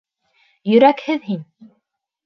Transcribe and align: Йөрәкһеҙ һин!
Йөрәкһеҙ 0.71 1.31
һин! 1.31 1.47